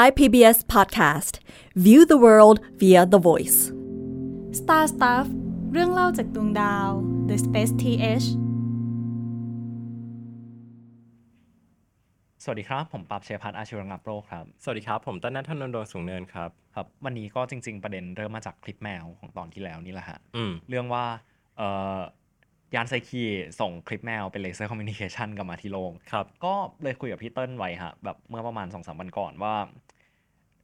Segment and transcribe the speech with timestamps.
[0.00, 1.34] Thai PBS Podcast
[1.84, 3.58] View the world via the voice
[4.60, 5.26] Star Stuff
[5.72, 6.88] เรื่องเล่าจากดวงดาว
[7.28, 8.26] The Space TH
[12.42, 21.04] สวัสดีครับ ผมปั๊บชยภัทรอาชีวระงับโรคครับ สวัสดีครับ ผมเติ้ลณัฐนนท์ดวงสูงเนินครับ ครับ วันนี้ก็จริง ๆ ประเด็นเริ่มมาจากคลิปแมวของตอนที่แล้วนี่แหละฮะ อืม เรื่องว่า
[21.56, 21.98] เอ่อ
[22.74, 23.22] ยานไซคี
[23.60, 29.54] ส่งคลิปแมวเป็น laser communication กลับมาที่โลก ครับ ก็เลยคุยกับพี่เติ้ลไว้ฮะแบบเมื่อประมาณสองสามวันก่อนว่า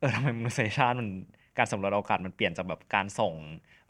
[0.03, 1.09] เออทำไมมนุษยชาติมัน
[1.59, 3.35] การสำรวจอวกาศมันเปลี่ยนจากแบบการส่ง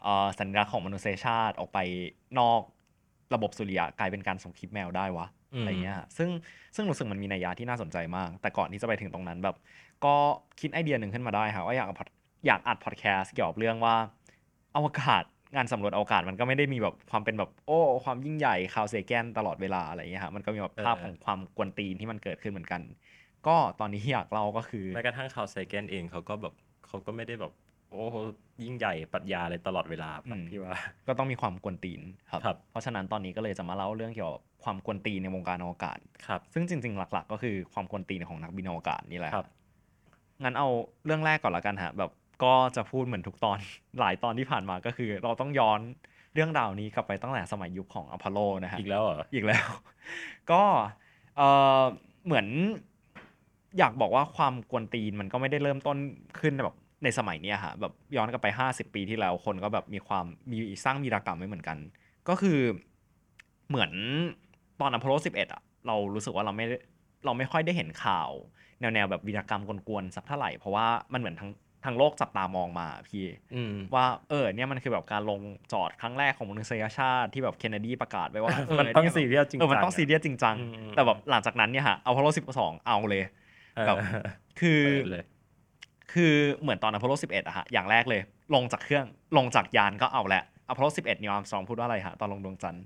[0.03, 1.77] เอ่อสัญลักษณ์ของมนุษยชาติออกไป
[2.39, 2.61] นอก
[3.33, 6.29] ระบบสุริยะกลายเป็นการส่งคลิปแมวได้วะอืมอะไรเงี้ยฮะซึ่ง
[6.75, 9.55] ซึ่งรู้สึกมันมีนัยยะที่น่าสนใจมาก แต่ก่อนที่จะไปถึงตรงนั้นแบบ
[10.05, 10.15] ก็
[10.59, 12.13] คิดไอเดียหนึ่งขึ้นมาได้ค่ะว่าอยากเอา pod-
[12.47, 13.95] อยากอัดพอดแคสต์เกี่ยวกับเรื่องว่า
[14.75, 15.23] อวกาศ
[15.55, 22.81] งานสำรวจอวกาศมันก็ไม่ได้มีแบบความเป็นแบบโอ้ความยิ่งใหญ่ข่าวเซแกนตลอดเวลาอะไรเงี้ยฮะมันก็มีแบบภาพของความกวนตีนที่มันเกิดขึ้นเหมือนกัน
[23.47, 26.53] ก็ตอนนี้ที่อยากเล่าก็คือแม้กระทั่งคาร์ลเซแกนเองเขาก็แบบ
[26.87, 27.53] เขาก็ไม่ได้แบบ
[27.91, 28.15] โอ้โห
[28.63, 30.73] ยิ่งใหญ่ปรัชญาอะไรตลอดเวลาอืมพี่ว่า
[31.07, 39.47] ก็ต้องมีความกวนตีนครับครับ เพราะฉะนั้นตอนนี้ก็เลยจะมาเล่าเรื่องเกี่ยวกับความกวนตีนในวงการอวกาศครับซึ่งจริงๆ หลัก ๆ ก็คือความกวนตีนของนักบินอวกาศนี่แหละครับ
[40.43, 40.69] งั้นเอา
[41.05, 42.11] เรื่องแรกก่อนละกันฮะแบบ
[42.43, 43.59] ก็จะพูดเหมือนทุกตอน
[43.99, 45.79] หลายตอนที่ผ่านมาก็คือ เราต้องย้อน
[46.33, 49.65] เรื่องราวนี้กลับไปตั้งแต่สมัยยุคของอพอลโลนะฮะอีกแล้วเหรออีกแล้ว
[50.51, 50.61] ก็
[51.37, 51.41] เอ
[51.81, 51.83] อ
[52.25, 52.47] เหมือน
[53.79, 55.97] อยากบอกว่าความกวนตีนมันก็ไม่ได้เริ่มต้น
[56.39, 61.77] ขึ้นแบบในสมัยเนี้ยฮะแบบย้อนกลับไป 50 ปีที่แล้วคนก็แบบมีความมีสร้างมีรากรรมไว้เหมือนกัน
[62.29, 62.59] ก็คือ
[63.69, 63.91] เหมือน
[64.79, 66.77] ตอนอพอลโล11อะเรารู้สึกว่าเราไม่ได้
[67.25, 68.29] เราไม่ค่อยได้เห็นข่าว
[68.79, 71.51] แนวแนวๆแบบวีรกรรมกวนๆสักเท่าไหร่ เพราะว่ามันเหมือนทั้ง
[71.85, 75.41] ทั้งโลกจับตามองมาพี่อืมว่าเออเนี่ยมันคือแบบการลง
[75.73, 82.27] จอดครั้งแรกของมนุษยชาติที่แบบเคนเนดีประกาศไว้ว่าเออมันต้องซีเรียสจริงจังเออมันต้องซีเรียสจริงจังอืมแต่แบบหลังจากนั้นเนี่ยฮะเอาพอลโล
[82.57, 83.41] 12 เอาเลยเออ
[83.87, 83.97] แบบ
[84.59, 85.25] คือเปิดเลย
[86.13, 88.21] คือเหมือนตอนอพอลโล11อะฮะอย่างแรกเลย
[88.55, 89.05] ลงจากเครื่อง
[89.37, 92.85] ลงจากยานก็เอาแหละอพอลโล11นีลอาร์มสตรองพูดว่าอะไรฮะ ตอนลงดวงจันทร์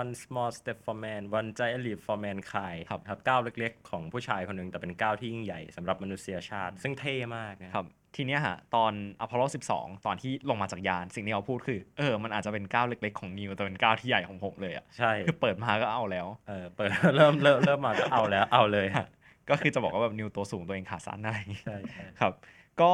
[0.00, 7.86] one small step for man one giant leap for mankind ครับครับก้าวเล็กๆ ของผู้ชายคนหนึ่งแต่เป็นก้าวที่ยิ่งใหญ่สำหรับมนุษยชาติ ซึ่งเท่มากนะครับ
[8.16, 9.42] ทีเนี้ยฮะ ตอนอพอลโล
[9.74, 19.06] 12 ตอนที่ลงมาจากยาน สิ่งที่เขาพูดคือ เออ มันอาจจะเป็นก้าวเล็กๆ ของนีลแต่เป็นก้าวที่ใหญ่ของผมเลยอะใช่ คือเปิดมาก็เอาแล้ว เออ เปิดเริ่มเริ่มเริ่มมาก็เอาแล้วเอาเลยฮะ
[19.50, 22.32] ก็คือจะบอกว่าแบบนีลตัวสูงตัวเองขาสั้นอะไรอย่างงี้ใช่ใช่ครับ
[22.80, 22.92] ก็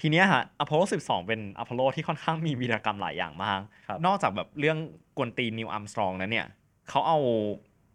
[0.00, 4.78] ทีเนี้ยฮะอพอลโล12 เป็นอพอลโลที่ค่อนข้างมีวีรกรรมหลายอย่างมากครับนอกจากแบบเรื่อง
[5.16, 6.46] กวนตีนนีลอาร์มสตรองนั้นเนี่ย
[6.88, 7.18] เขาเอา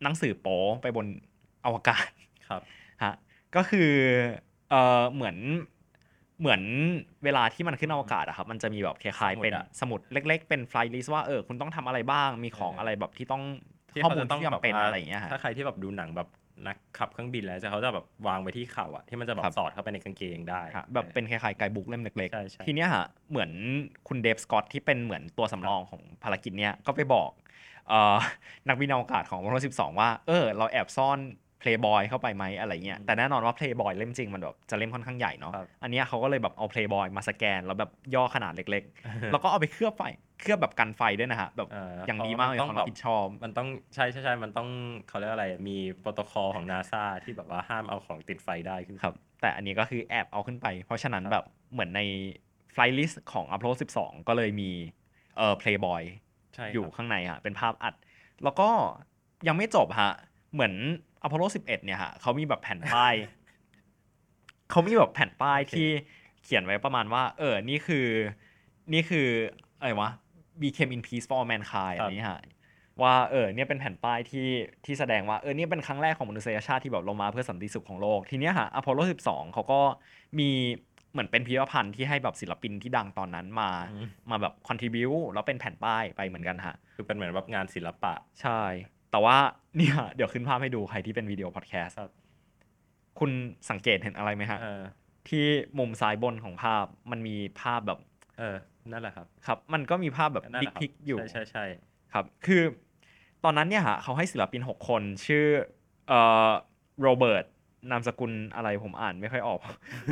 [0.04, 1.06] หนังสือโป๊ไปบน
[1.66, 2.10] อวกาศ
[2.50, 2.62] ครับ
[3.04, 3.14] ฮะ
[3.56, 3.90] ก็คือ
[4.70, 5.38] เออเหมือน
[6.40, 6.62] เหมือน
[7.24, 13.44] เวลาที่มันขึ้นอวกาศอะครับมันจะมีแบบคล้ายๆเป็นสมุดอะสมุดเล็ก ๆ เป็น flight list ว่าเออคุณต้องทำอะไรบ้างมีของเออออะไรแบบที่ต้อง
[13.94, 16.28] ที่เขาข้อเขามูลจะต้องที่แบบจำเป็นว่าอะไรอย่างเงี้ยฮะถ้าใครที่แบบดูหนังแบบ
[16.66, 23.52] นักขับเครื่องบินแล้วจะเขาจะแบบวางไว้ที่เข่าอะที่มันจะแบบครับสอดเข้าไปในกางเกงได้ฮะแบบเป็นคล้ายๆ guidebook เล่มเล็กใช่ใช่ๆทีเนี้ยฮะเหมือน
[24.08, 27.30] คุณเดฟสกอตที่เป็นเหมือนตัวสำรองของภารกิจเนี้ยก็ไปบอก
[27.88, 28.16] เอ่อ
[28.68, 31.20] นักบินอวกาศของอพอลโลสิบสองว่าเออเราแอบซ่อน
[31.62, 40.04] Playboy เข้าไปไหมอะไรเงี้ยแต่แน่นอนว่า Playboy เล่มจริงมันแบบจะเล่มค่อนข้างใหญ่เนาะครับอันเนี้ยเขาก็เลยแบบเอา Playboy มาสแกนแล้วแบบย่อขนาดเล็กๆ แล้วก็เอาไปเคลือบไฟ
[40.42, 44.70] เคลือบแบบกันไฟด้วยนะฮะแบบเออออย่างดีมากเลยต้องความแบรับบผิดชอบมันต้องใช่ใช่ใช่มันต้อง
[45.08, 52.02] เขาเรียกอะไรมีโปรโตคอลของนาซาที่แบบว่าห้ามเอาของติดไฟได้ขึ้นครับ แต่อันนี้ก็คือแอบเอาขึ้นไป เพราะฉะนั้นแบบเหมือนใน
[52.74, 54.72] flight list ของ Apollo 12 ก็เลยมี
[55.38, 56.02] เอ่อ Playboy
[56.56, 57.96] ใช่ครับอยู่ข้างในฮะเป็นภาพอัด
[58.44, 58.70] แล้วก็
[59.48, 60.14] ยังไม่จบฮะ
[60.54, 60.74] เหมือน
[61.26, 63.14] Apollo 11 เนี่ยฮะเขามีแบบแผ่นป้าย
[64.70, 65.88] เขามีแบบแผ่นป้ายที่
[66.44, 68.08] เขียนไว้ประมาณว่า เออ นี่คือ
[68.94, 69.28] นี่คือ
[69.80, 70.10] อะไรวะ
[70.62, 72.40] became in peace for mankind อันนี้ฮะ
[73.02, 74.50] ว่าเออเนี่ยเป็นแผ่นป้ายที่
[74.86, 79.82] ที่แสดงว่าเออเนี่ยเป็นครั้งแรกของมนุษยชาติที่แบบลงมาเพื่อสันติสุขของโลก ทีเนี้ยฮะอพอลโล 12 เขาก็
[80.40, 80.50] มี
[81.12, 88.62] เหมือนเป็นพิพิธภัณฑ์ที่ให้แบบศิลปินที่ดังตอนนั้นมาอืมมาแบบคอนทิบิวแล้วเป็นแผ่นป้ายไปเหมือนกันฮะคือเป็นเหมือนแบบงานศิลปะใช่
[89.12, 89.38] แต่ว่า
[89.78, 92.12] เนี่ยเดี๋ยวขึ้นภาพให้ดูใครที่เป็นวิดีโอพอดแคสต์ครับ
[93.20, 93.32] คุณ
[93.70, 94.82] สังเกตเห็นอะไรไหมฮะเออ
[95.30, 95.46] ที่
[95.80, 98.00] มุมซ้ายบนของภาพมันมีภาพแบบ
[98.40, 98.58] เออ
[98.92, 101.66] นั่นแหละครับ ครับ มันก็มีภาพแบบนั่นดิแหกละครับพิกอยู่ใช่ใช่ใช่
[102.14, 102.62] ครับ คือ
[103.44, 105.46] ตอนนั้นเนี่ยฮะเขาให้ศิลปิน 6 คนชื่อ
[106.08, 106.50] เอ่อ
[107.02, 107.46] โรเบิร์ต
[107.92, 109.60] นามสกุลอะไรผมอ่านไม่ค่อยออก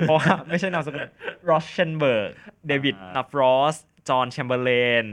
[0.01, 1.01] เพราะว่าไม่ใช่นามสกุล
[1.50, 2.30] เราเชนเบิร์ก
[2.68, 3.75] เดวิดนัฟรอส
[4.09, 4.71] จอห์นแชมเบอร์เล
[5.03, 5.06] น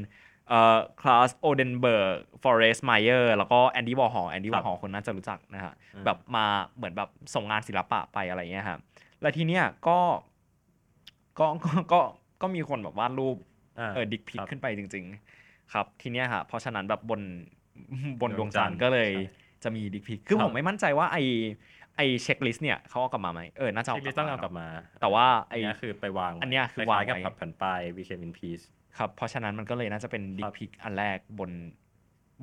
[0.52, 5.72] เอ่อคลาสโอลเดนเบิร์กฟอเรสต์ไมเออร์แล้วก็แอนดี้วอร์ฮอลแอนดี้วอร์ฮอลคนน่าจะรู้จักนะฮะ
[6.04, 6.46] แบบมา
[6.76, 8.80] เหมือนแบบส่งงานศิลปะไปอะไรเงี้ยครับ
[9.20, 9.98] แล้วทีเนี้ยก็
[11.38, 12.00] ก็ก็ก็
[12.42, 13.36] ก็มีคนแบบวาดรูป
[13.78, 15.04] อ่าเออ dick pic ครับขึ้นไปจริง
[15.38, 17.20] ๆ ครับ ทีเนี้ยฮะเพราะฉะนั้นแบบบน
[18.20, 21.18] บนดวงจันทร์ดวงจันทร์ก็เลยใช่จะมี dick pic คือครับผมไม่มั่นใจว่าไอ
[21.96, 24.68] ไอ checklist เนี่ยเขาเอากลับมาไหมเออน่าจะเอาที่ต้องเอากลับมาเนอะ
[25.00, 28.64] แต่ว่าไออันเนี้ยคือไปวาง อันเนี้ยคือคล้ายๆกับวางไว้ผับแผ่นป้าย we came in peace
[28.98, 31.50] ครับเพราะฉะนั้นมันก็เลยน่าจะเป็น dick pic อันแรกบน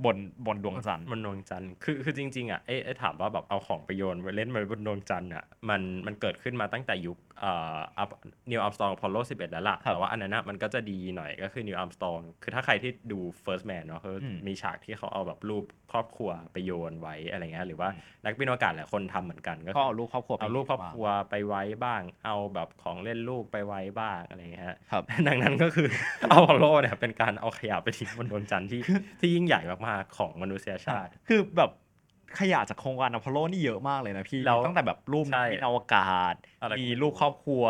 [0.06, 7.78] บนบนดวงจันทร์บนดวงจันทร์คือคือจริงๆอะเอ้ไอ้ถามว่าแบบเอาของไปโยนไว้เล่นไว้บนดวงจันทร์อะมันมันเกิดขึ้นมาตั้งแต่ยุคเอ่อ
[8.50, 17.90] นีลอาร์มสตรองอพอลโล11 แล้วล่ะครับแต่ว่าอันนั้นนะมันก็จะดีหน่อยก็คือนีลอาร์มสตรองคือถ้าใครที่ดู First Man เนาะเขาอืมมีฉากที่เขาเอาแบบรูปครอบครัวไปโยนไว้อะไรเงี้ยหรือว่า
[18.26, 25.88] นักบินอวกาศหลายคนทำเหมือนกันก็ก็เอาลูกครอบครัวไปเอารูปครอบครัวไปไว้บ้าง เอาแบบของเล่นลูกไปไว้บ้างอะไรเงี้ยฮะครับดังนั้นก็คือ
[26.32, 28.82] อพอลโลเนี่ยเป็นการเอาขยะไปทิ้งบนดวงจันทร์ที่
[29.20, 31.72] ที่ยิ่งใหญ่มากๆของมนุษยชาติ คือแบบ
[32.40, 37.64] ขยะจากโครงการอพอลโลนี่เยอะมากเลยนะพี่เราตั้งแต่แบบรูปใช่นักบินอวกาศอะไรมีรูปครอบครัว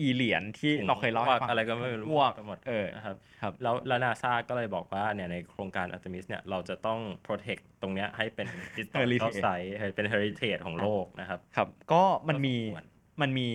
[0.00, 8.46] อีเหรียญที่เราเคยเล่าให้ฟังอะไรก็ไม่รู้อ้วกไปหมดเออนะครับครับแล้วแล้วนาซาก็เลยบอกว่าเนี่ยในโครงการอัตมิสเนี่ยเราจะต้อง protect ตรงเนี้ยให้เป็น
[8.76, 12.86] historical Heritage site ให้เป็น heritage ของโลกนะครับครับ ก็มันมีก็ส
[13.20, 13.48] มควรมันมี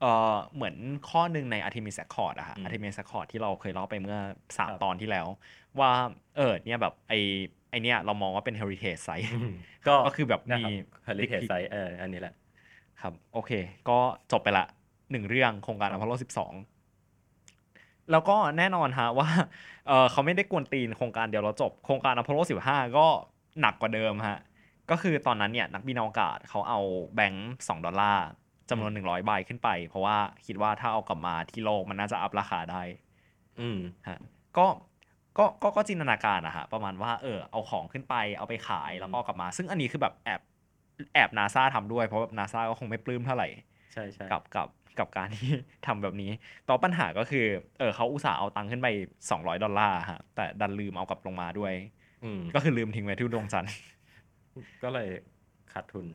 [0.00, 0.74] เอ่อเหมือน
[1.08, 4.18] ข้อหนึ่งใน Artemis Accord อะฮะอืม Artemis Accord ที่เราเคยเล่าไปเมื่อ
[4.58, 5.26] สามครับตอนที่แล้ว
[5.80, 5.90] ว่า
[6.36, 7.14] เออเนี่ยแบบไอ
[7.70, 9.28] ไอเนี่ยเรามองว่าเป็น heritage site
[9.86, 10.62] ก็ก็คือแบบนะมี
[11.04, 12.34] ครับ heritage site เอออันนี้แหละ
[13.00, 13.50] ครับ โอเค
[13.88, 13.98] ก็
[14.32, 14.66] จบไปละ
[15.10, 16.12] หนึ่งเรื่องโครงการอพอลโล
[16.96, 19.28] 12 แล้วก็แน่นอนฮะว่า
[19.88, 23.06] เออเขาไม่ได้กวนตีนโครงการเดียวแล้วจบ โครงการอพอลโล 15 ก็
[23.60, 24.38] หนักกว่าเดิมฮะ
[24.90, 26.80] ก็คือตอนนั้นเนี่ยนักบินอวกาศเขาเอา
[27.14, 28.26] แบงค์2ดอลลาร์
[28.70, 32.82] จำนวน100ใบขึ้นไป เพราะว่าคิดว่าถ้าเอากลับมาที่โลกมันน่าจะอัพราคาได้
[33.60, 33.78] อืม
[34.08, 34.20] ฮะ
[34.58, 34.66] ก็
[35.38, 40.40] ก็ก็ก็จินตนาการอะฮะประมาณว่าเออเอาของขึ้นไปเอาไปขายแล้วก็เอากลับมา ซึ่งอันนี้คือแบบแอบ
[41.14, 43.48] แอบนาซาทำด้วยเพราะแบบนาซาก็คงไม่ปลื้มเท่าไหร่
[43.92, 44.68] ใช่ใช่กับกับ
[44.98, 45.50] กับการที่
[45.86, 46.30] ทำแบบนี้
[46.68, 47.46] ต่อปัญหาก็คือ
[47.78, 48.88] เออเขาอุตส่าห์เอาตังค์ขึ้นไป
[49.28, 51.72] 200 ดอลลาร์ฮะ แต่ดันลืมเอากลับลงมาด้วย
[52.24, 53.72] อืมก็คือลืมทิ้งไว้ที่ดวงจันทร์
[54.82, 55.08] ก็เลย
[55.72, 56.06] ขาดทุน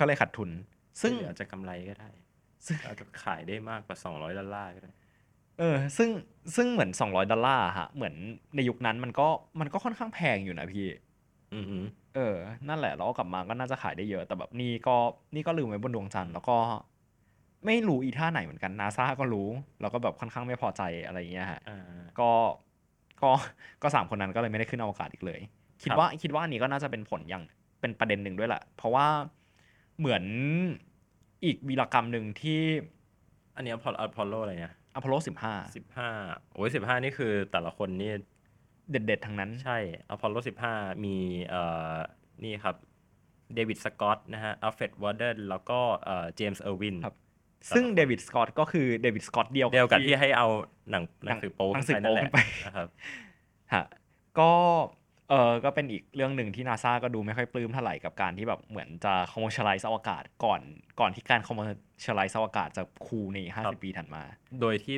[0.00, 0.50] ก็เลยขาดทุน
[1.00, 2.10] ซึ่งหรืออาจจะกำไรก็ได้
[2.66, 4.92] ซึ่งอาจจะขายได้มากกว่า 200 ดอลลาร์ก็ได้
[5.58, 6.08] เออซึ่ง
[6.56, 8.14] ซึ่งเหมือน 200 ดอลลาร์ฮะเหมือน
[8.54, 9.28] ในยุคนั้นมันก็
[9.60, 10.86] มันก็ค่อนข้างแพงอยู่นะพี่
[11.54, 11.84] อือหือ
[12.14, 12.36] เออ
[12.68, 14.96] นั่นแหละแล้วเอากลับมาก็น่าจะขายได้เยอะ แต่แบบนี่ก็
[15.34, 16.56] นี่ก็ลืมไว้บนดวงจันทร์แล้วก็
[17.66, 19.48] ไม่รู้อีท่าไหนเหมือนกันนาซาก็รู้
[19.80, 21.80] แล้วก็แบบค่อนข้างไม่พอใจอะไรอย่างเงี้ยฮะอ่า
[22.20, 22.30] ก็
[23.22, 23.30] ก็
[23.82, 25.40] ก็สามคนนั้นก็เลยไม่ได้ขึ้นอวกาศอีกเลย
[25.82, 27.44] คิดครับว่าคิดว่าอันนี้ก็น่าจะเป็นผลอย่าง
[27.80, 29.06] เป็นประเด็นหนึ่งด้วยแหละเพราะว่า
[29.98, 30.24] เหมือน
[31.44, 32.62] อีกวีรกรรมหนึ่งที่
[33.56, 36.10] อันนี้อพอลอพอลโลอะไรเนี่ยอพอลโลสิบห้าสิบห้า
[36.54, 38.12] โอ้ยสิบห้านี่คือแต่ละคนนี่
[38.90, 39.78] เด็ดๆ ทั้งนั้น ใช่
[40.10, 40.74] อพอลโลสิบห้า
[41.04, 41.62] มีเอ่
[41.92, 41.94] อ
[42.44, 42.76] นี่ครับ
[43.54, 47.16] เดวิดสกอตนะฮะอัลเฟรดวอร์เดนแล้วก็เอ่อเจมส์เออร์วินครับ
[47.74, 50.48] ซึ่งเดวิดสกอตก็คือเดวิดสกอตเดียวเดียวกับที่ให้เอา
[50.90, 52.88] หนังหนังสือโป๊หนังสือขึ้นไปนั่นแหละโป๊ขึ้นไปนะครับ
[53.74, 53.84] ฮะ
[54.38, 54.52] ก็
[55.30, 60.60] เออก็เป็นอีกเรื่องหนึ่งที่นาซาก็ดูไม่ค่อยปลื้มเท่าไหร่กับการที่แบบเหมือนจะ commercialize อวกาศก่อน
[61.00, 64.22] ก่อนที่การ commercialize อวกาศจะ cool ใน50ปีถัดมา
[64.60, 64.96] โดยที่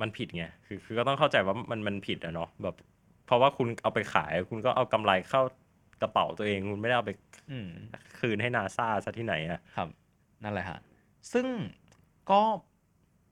[0.00, 2.76] มันผิดไงคือคือก็ต้องเข้าใจว่ามันมันผิดอะเนาะแบบ
[3.26, 5.42] เพราะว่าคุณเอาไปขาย คุณก็เอากำไรเข้า
[6.02, 7.10] กระเป๋าตัวเองคุณไม่ได้เอาไป
[7.50, 7.68] อืม
[8.18, 9.88] คืนให้นาซาซะที่ไหนอะครับ
[10.44, 10.78] นั่นแหละฮะ
[11.32, 11.46] ซึ่ง
[12.30, 12.40] ก็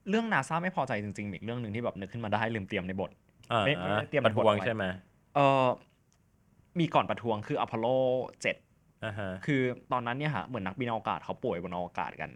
[0.08, 3.10] เรื่องนาซาไม่พอใจจริงๆอีกเรื่องหนึ่งที่แบบนึกขึ้นมาได้ลืมเตรียมในบท
[3.52, 4.84] อ่าไม่ไม่ได้เตรียมประท้วงบทไว้ใช่ไหม
[5.34, 5.66] เออ
[6.80, 7.86] มีก่อนประท้วงคืออพอลโล
[8.42, 9.60] 7อ่าฮะคือ
[9.92, 12.30] ตอนนั้นเนี่ยฮะเหมือนนักบินอวกาศเขาป่วยบนอวกาศกัน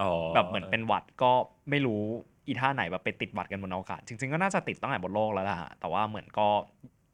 [0.00, 1.32] อ๋อแบบเหมือนเป็นหวัดก็
[1.70, 2.02] ไม่รู้
[2.46, 6.46] อีท่าไหนแบบไปติดหวัดกันบนอวกาศ จริง ๆ ก็น่าจะติดตั้งแต่บนโลกแล้วล่ะฮะแต่ว่าเหมือนก็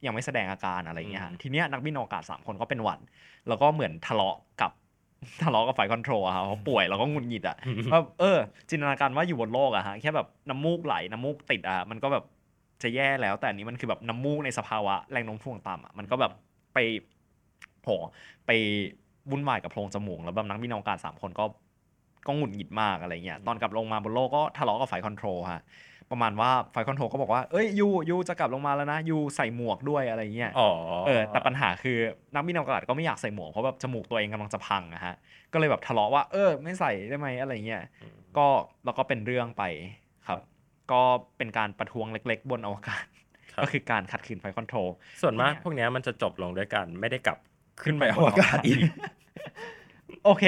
[0.06, 2.98] ยังไม่แสดงอาการอะไรเงี้ยฮะทีเนี้ยนักบินอวกาศสามคนก็เป็นหวัด
[3.48, 4.72] แล้วก็เหมือนทะเลาะกับ
[5.42, 7.56] ทะเลาะกับฝ่ายคอนโทรลอะครับเขาป่วยแล้วก็หงุดหงิดอะ
[7.92, 8.38] ว่าเออ
[8.70, 12.24] จินตนาการว่าอยู่บนโลกอะฮะแค่แบบน้ำมูกไหลน้ำมูกติดอะมันก็แบบ
[12.82, 16.32] จะแย่แล้วแต่อันนี้มันคือแบบน้ำมูกในสภาวะแรงโน้มถ่วงต่ำอะมันก็แบบ
[16.76, 16.80] ไป
[17.84, 17.90] โห
[18.46, 18.50] ไป
[19.30, 21.44] วุ่นวายกับโพรงจมูกแล้วแบบนักบินอวกาศสามคนก็
[22.26, 25.62] ก็หงุดหงิดมากอะไรเงี้ยตอนกลับลงมาบนโลกก็ทะเลาะกับฝ่าย control ฮะ
[26.10, 30.70] ประมาณว่าฝ่าย control ก็บอกว่า เอ้ย you you จะกลับลงมาแล้วนะ you ใส่หมวกด้วยอะไรเงี้ยอ๋อ
[31.06, 31.98] เออแต่ปัญหาคือ
[32.34, 35.14] นักบินอวกาศก็ไม่อยากใส่หมวกเพราะแบบจมูกตัวเองกำลังจะพังอะฮะ
[35.52, 38.46] ก็เลยแบบทะเลาะว่าเออไม่ใส่ได้ไหมอะไรเงี้ยอืมก็
[38.84, 39.64] แล้วก็เป็นเรื่องไป
[40.26, 40.38] ครับ
[40.92, 41.02] ก็
[41.36, 43.15] เป็นการประท้วงเล็ก ๆ บนอวกาศครับ
[43.62, 44.88] ก็คือการขัดขืนไฟคอนโทรล
[45.22, 47.38] ส่วนมากเนี่ยพวกเนี้ยมันจะจบลงด้วยกันไม่ได้กลับ
[47.82, 48.78] ขึ้นไปอวกาศอีก
[50.24, 50.44] โอเค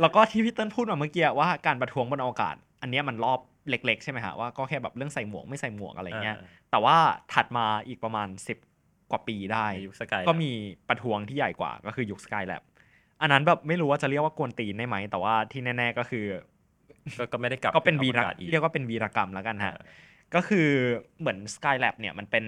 [0.00, 6.96] แล้วก็ที่พี่เติ้ลพูดมาเมื่อกี้ว่าการประท้วงบนอวกาศ อันเนี้ยมันรอบเล็ก ๆ ใช่ไหมฮะว่าก็แค่แบบเรื่องใส่หมวกไม่ใส่หมวกอะไรเงี้ยอ่าแต่ว่า
[7.32, 8.28] ถัดมาอีกประมาณ
[8.68, 10.52] 10 กว่าปีได้ในยุคสกายก็มี
[10.88, 12.62] ประท้วงที่ใหญ่กว่าก็คือยุคสกายแลบ
[13.20, 16.24] อันนั้นแบบไม่รู้ว่าจะเรียกว่ากวนตีนได้ไหมแต่ว่าที่แน่ ๆก็คือ
[17.18, 19.74] ก็ก็ไม่ได้กลับก็เป็นขึ้วีอรวกาศอีกเรียกว่าเป็นวีรกรรมแล้วกันฮะ
[20.34, 20.68] ก็คือ
[21.20, 22.44] เหมือน Skylab เนี่ยมันเป็น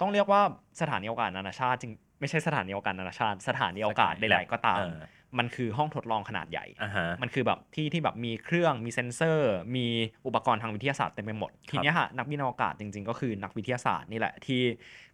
[0.00, 0.42] ต้องเรียกว่า
[0.80, 5.02] สถานีอวกาศนานาชาติจริงไม่ใช่สถานีอวกาศนานาชาติ สถานีอวกาศใดๆก็ตามเออ
[5.38, 9.86] มันคือห้องทดลองขนาดใหญ่อ่าฮะมันคือแบบที่ที่แบบมีเครื่องมีเซ็นเซอร์ มี
[10.26, 14.60] อุปกรณ์ทางวิทยาศาสตร์เต็มไปหมด ทีเนี้ยฮะนักบินอวกาศจริง ๆ ก็คือนักวิทยาศาสตร์นี่แหละที่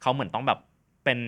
[0.03, 0.59] เขาเหมือนต้องแบบ
[1.05, 1.21] เป็น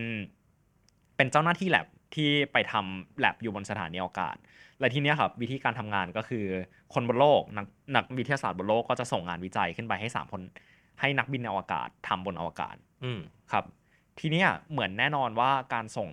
[1.16, 4.36] เป็นเจ้าหน้าที่แลบที่ไปทำแลบอยู่บนสถานีอวกาศ
[4.82, 6.44] และทีเนี้ยครับวิธีการทำงานก็คือ
[6.94, 10.42] คนบนโลกนักนักวิทยาศาสตร์บนโลกก็จะส่งงานวิจัยขึ้นไปให้สามคน
[11.00, 13.20] ให้นักบินอวกาศทำบนอวกาศ อืม
[13.52, 13.64] ครับ
[14.18, 16.08] ทีเนี้ยเหมือนแน่นอนว่าการส่ง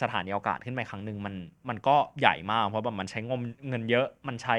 [0.00, 1.34] สถานีอวกาศขึ้นไปครั้งหนึ่งมัน
[1.68, 4.56] มันก็ใหญ่มาก เพราะแบบมันใช้งมเงินเยอะมันใช้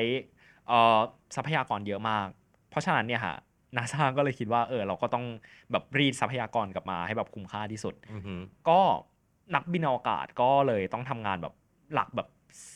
[0.68, 0.98] เอ่อ
[1.36, 2.28] ทรัพยากรเยอะมาก
[2.70, 3.36] เพราะฉะนั้นเนี่ยฮะ
[3.78, 5.26] นาซาก็เลยคิดว่าเออเราก็ต้อง
[5.72, 8.36] แบบรีดทรัพยากรกลับมาให้แบบคุ้มค่าที่สุดอือฮึ
[8.70, 8.80] ก็
[9.56, 11.54] นักบินอวกาศก็เลยต้องทำงานแบบ
[11.94, 12.28] หลักแบบ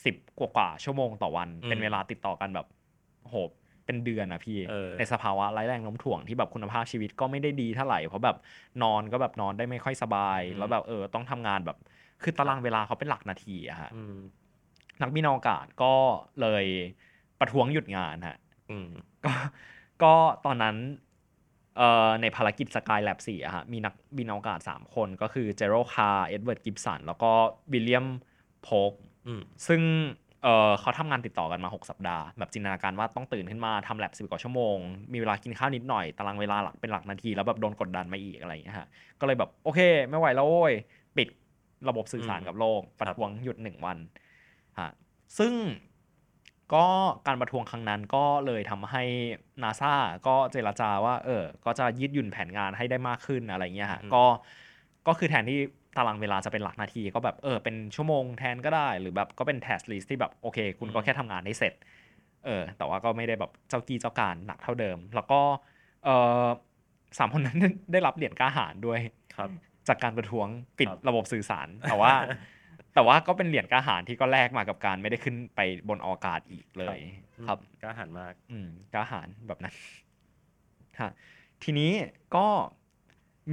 [0.03, 2.67] สิบกว่าๆชั่วโมงต่อวัน เป็นเวลาติดต่อกันแบบ
[3.23, 3.35] โห
[3.85, 8.37] เป็นเดือนนะพี่เออในสภาวะไร้แรงโน้มถ่วงที่แบบคุณภาพชีวิตก็ไม่ได้ดีเท่าไหร่เพราะแบบ
[8.83, 11.77] นอนก็แบบนอนได้ไม่ค่อยสบาย แล้วแบบเออต้องทำงานแบบ
[12.23, 14.15] คือตารางเวลาเขาเป็นหลักนาทีอะฮะอืม
[15.01, 15.93] นักบินอวกาศก็
[16.41, 16.65] เลย
[17.39, 18.37] ประท้วงหยุดงานฮะ
[18.71, 18.89] อืม
[19.25, 19.33] ก็
[20.03, 20.13] ก็
[20.45, 20.75] ตอนนั้น
[21.77, 27.31] เอ่อในภารกิจ Skylab สี่อะฮะมีนักบินอวกาศ 3 คนก็คือ Gerald Carr Edward Gibson แล้วก็
[27.71, 28.07] วิลเลียม
[28.63, 29.08] โพกอืม
[29.67, 29.81] ซึ่ง
[30.43, 34.77] เออเขาทำงานติดต่อกันมา 6 สัปดาห์ แบบจินตนาการว่าต้องตื่นขึ้นมาทำแลบสิบกว่าชั่วโมง
[35.13, 38.87] มีเวลากินข้าวนิดหน่อย ตารางเวลาหลักเป็นหลักนาที แล้วแบบโดนกดดันมาอีกอะไรอย่างเงี้ยฮะ
[39.19, 40.73] ก็เลยแบบโอเค ไม่ไหวแล้วโว้ย
[41.17, 41.27] ปิด
[41.89, 43.97] ระบบสื่อสารอืมกับโลกประท้วงหยุดหนึ่งวัน
[44.79, 44.89] ฮะ
[45.37, 45.53] ซึ่ง
[46.73, 46.85] ก็
[47.27, 49.03] การประท้วงครั้งนั้นก็เลยทำให้
[49.63, 49.93] นาซา
[50.27, 54.23] ก็เจรจาว่า เออ ก็จะยืดหยุ่นแผนงานให้ได้มากขึ้นอะไรเงี้ยฮะอืมก็
[55.07, 61.73] ก็คือแทนที่ตารางเวลาจะเป็นหลักนาทีก็แบบเออเป็นชั่วโมงแทนก็ได้ หรือแบบก็เป็น task list ที่แบบโอเค คุณก็แค่ทำงานให้เสร็จ
[62.45, 65.39] เออแต่ว่าก็ไม่ได้แบบเจ้ากี้เจ้าการหนักเท่าเดิม แล้วก็
[66.05, 66.09] เอ
[66.43, 66.45] อ
[67.17, 67.57] สามคนนั้น
[67.91, 68.99] ได้รับเหรียญกล้าหาญด้วย
[69.35, 69.49] ครับ
[69.87, 70.47] จากการประท้วง
[70.79, 72.13] ปิดครับระบบสื่อสาร แต่ว่า
[72.93, 76.99] แต่ว่าก็เป็นเหรียญกล้าหาญที่ก็แลกมากับการไม่ได้ขึ้นไปบนอวกาศอีกเลย
[77.47, 79.73] ครับกล้าหันมาก อืมกล้าหาญแบบนั้น
[80.99, 81.11] ฮะ
[81.63, 81.91] ทีนี้
[82.35, 82.47] ก็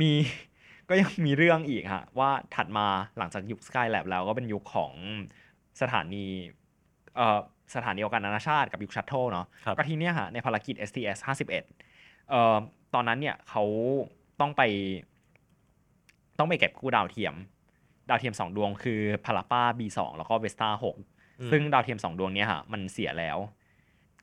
[0.00, 0.12] มี
[0.88, 2.86] ก็ยังมีเรื่องอีกฮะว่าถัดมา
[3.18, 4.92] หลังจากยุค Skylab แล้วก็เป็นยุคของ
[5.80, 6.24] สถานี
[7.16, 7.38] เอ่อ
[7.74, 11.48] สถานีอวกาศนานาชาติกับยุค shuttle เนาะครับก็ทีเนี้ยฮะในภารกิจ STS 51
[12.30, 12.56] เอ่อ
[12.94, 13.64] ตอนนั้นเนี่ยเขา
[14.40, 14.62] ต้องไป
[16.38, 17.34] ต้องไปเก็บกู้ดาวเทียม
[18.08, 20.84] ดาวเทียมสองดวงคือพาราป้า B2 แล้วก็ Westar 6
[21.40, 23.38] อืมซึ่งดาวเทียมสองดวงเนี้ยฮะมันเสียแล้ว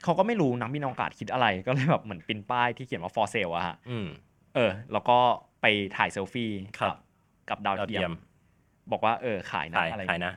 [0.04, 4.08] เขาก็ไม่รู้นักบินอวกาศคิดอะไร ก็เลยแบบเหมือนปริ้นป้ายที่เขียนว่า for sale อะฮะอืม
[4.56, 5.18] เออ แล้วก็
[5.64, 5.68] ไป
[5.98, 6.98] ถ่ายเซลฟี่ครับกับ
[7.50, 8.16] กับดาวดาวเทีเทียยมม
[8.92, 10.34] บอกว่าเออขายนะขายอะไรขายนะ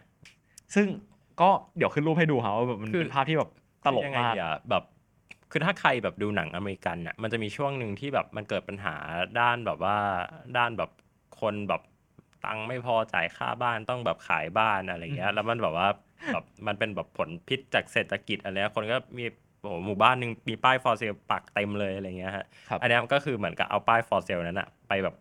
[0.75, 0.87] ซึ่ง
[1.41, 3.51] ก็เดี๋ยวขึ้นรูปให้ดูครับว่าแบบมันคือเป็นภาพที่แบบ
[3.85, 4.85] ตลกคือยังไงมากอะแบบ
[5.51, 8.95] คือถ้าใครแบบดูหนังอเมริกันอะมันจะมีช่วงหนึ่งที่แบบมันเกิดปัญหา
[9.41, 9.97] ด้านแบบว่า
[10.57, 10.91] ด้านแบบ
[11.41, 11.83] คนแบบ
[12.45, 15.89] ตังค์ไม่พอจ่ายค่าบ้านต้องแบบขายบ้านอะไรเงี้ยแล้วมันแบบว่า
[16.33, 19.25] แบบมันเป็นแบบผลพิษจากเศรษฐกิจอะไรเงี้ยคนก็มี
[19.67, 25.15] โอ้โหหมู่บ้านหนึ่งมีป้าย for sale ปักเต็มเลยอะไรเงี้ยฮะครับอันเนี้ยก็คือเหมือนกับเอาป้าย for sale นั้นอะไปแบบ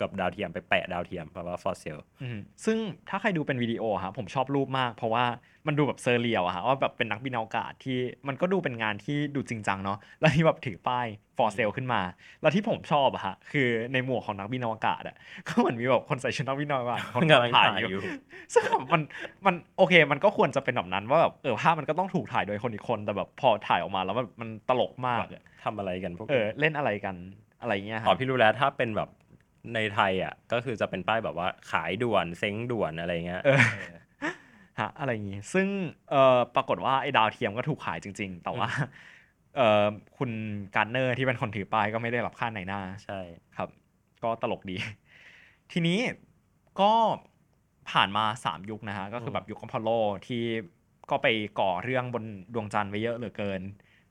[0.00, 2.78] กับดาวเทียมไปแปะดาวเทียมเพราะว่า for sale อืมซึ่ง
[3.08, 5.24] ถ้าใครดูเป็นวิดีโอฮะผมชอบรูปมาก เพราะว่า
[5.66, 11.06] มันดูแบบ surreal อะฮะว่าแบบเป็นนักบินอวกาศที่มันก็ดูเป็นงานที่ดูจริงจังเนาะแล้วที่แบบถือป้าย
[11.36, 12.00] for sale ขึ้นมา
[12.40, 15.16] แล้วที่ผมชอบอะฮะคือในหมวกของนักบินอวกาศอะ
[15.48, 18.02] ก็เหมือนมีแบบคนใส่ชุดนักบินอวกาศคนกำลังถ่ายถ่ายอยู่อยู่
[18.52, 19.02] ซึ่งแบบมัน
[19.46, 27.16] มันโอเคมันก็ควรจะเป็นแบบนั้นว่าแบบเออภาพมันก็ต้องถูกถ่ายโดยคนอีกคนแต่แบบพอถ่ายออกมาแล้วมันมันตลกมากอะทำอะไรกันพวกเออเล่นอะไรกัน
[27.60, 29.08] อะไรเงี้ยอ๋อฮะพี่รู้แล้วถ้าเป็นแบบ
[29.74, 33.58] ในไทยอะก็คือจะเป็นป้ายแบบว่าขายด่วนเซ้งด่วนอะไรเงี้ยเออ
[34.80, 35.68] ฮะอะไรอย่างงี้ ซึ่ง
[36.10, 38.68] เอ่อปรากฏว่าไอ้ดาวเทียมก็ถูกขายจริง ๆ แต่ว่า
[39.56, 39.86] เอ่อ
[40.18, 40.30] คุณ
[40.74, 43.20] Gardner ที่เป็นคนถือป้ายก็ไม่ได้รับค่านายหน้า ใช่
[43.56, 43.68] ครับ
[44.24, 44.76] ก็ตลกดี
[45.72, 45.98] ทีนี้
[46.80, 46.92] ก็
[47.90, 49.88] ผ่านมาสามยุคนะฮะ ก็คือแบบยุคอพอลโล
[50.26, 50.44] ที่
[51.10, 51.26] ก็ไป
[51.60, 53.60] ก่อเรื่องบนดวงจันทร์ไว้เยอะเหลือเกิน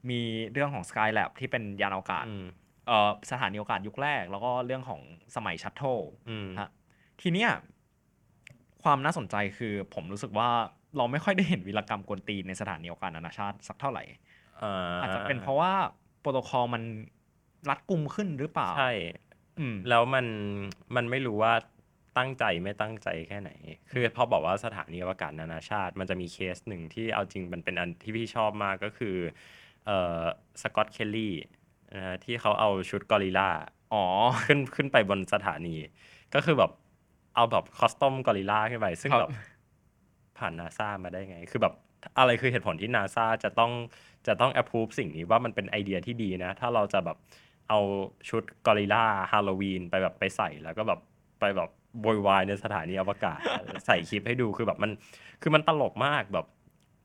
[0.09, 0.19] มี
[0.51, 2.62] เรื่องของ Skylab ที่เป็นยานอวกาศอืมเอ่อ
[3.31, 5.01] สถานีอวกาศยุคแรก แล้วก็เรื่องของ
[5.35, 5.99] สมัย shuttle
[6.29, 6.69] อืมฮะ
[7.21, 7.51] ทีเนี้ย
[8.83, 10.49] ความน่าสนใจคือผมรู้สึกว่า
[10.97, 14.03] เราไม่ค่อยได้เห็นวีรกรรมกวนตีนในสถานีอวกาศนานาชาติสักเท่าไหร่
[15.01, 15.73] อาจจะเป็นเพราะว่า
[16.19, 16.83] โปรโตคอลมัน
[17.69, 18.93] รัดกุมขึ้นหรือเปล่า ใช่
[19.59, 20.25] อืมแล้วมัน
[20.95, 21.53] มันไม่รู้ว่า
[22.17, 23.51] ตั้งใจไม่ตั้งใจแค่ไหน
[23.91, 29.15] คือพอบอกว่าสถานีอวกาศนานาชาติ มันจะมีเคสหนึ่งที่เอาจริงมันเป็นอันที่พี่ชอบมากก็คือ
[29.85, 30.21] เอ่อ
[30.61, 31.62] Scott Kelly นะฮะ
[32.23, 33.49] ที่เขาเอาชุดกอริลลา
[33.93, 34.03] อ๋อ
[34.45, 35.75] ขึ้นขึ้นไปบนสถานี
[36.33, 36.71] ก็คือแบบ
[37.35, 39.29] เอาแบบ costume กอริลลาขึ้นไป ซึ่งครับแบบ
[40.37, 41.73] ผ่านนาซามาได้ไง คือแบบ
[42.17, 43.71] อะไรคือเหตุผลที่นาซาจะต้อง
[44.27, 47.17] จะต้อง approve สิ่งนี้ว่ามันเป็นไอเดียที่ดีนะ ถ้าเราจะแบบ
[47.69, 47.79] เอา
[48.29, 50.99] ชุดกอริลลาฮาโลวีนไปแบบไปใส่แล้วก็แบบ
[51.39, 51.69] ไปแบบ
[52.01, 53.39] โวยวายในสถานีอวกาศ
[53.85, 54.91] ใส่คลิปให้ดูคือแบบมัน
[55.41, 56.45] คือมันตลกมากแบบ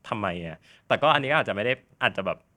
[0.09, 2.48] ทำไมอะแต่ก็อันนี้อาจจะไม่ได้อาจจะแบบพ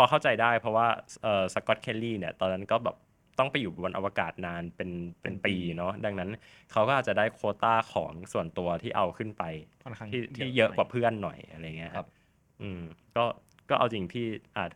[0.00, 0.86] อเข้าใจได้เพราะว่า
[1.22, 2.96] เอ่อสกอตเคลลี่เนี่ยตอนนั้นก็แบบ
[3.38, 4.90] ต้องไปอยู่บนอวกาศนานเป็น
[5.22, 6.30] เป็นปีเนาะดังนั้น
[6.72, 9.44] เขาก็อาจจะได้โควต้าของส่วนตัวที่เอาขึ้นไป
[9.84, 12.08] ค่อนข้างที่ที่เยเยอะอะกว่าเพื่อนหน่อยอะไรเงี้ยครับ
[12.62, 12.82] อืม
[13.16, 13.24] ก็
[13.70, 14.26] ก็เอาจริงพี่
[14.56, 14.70] อาจ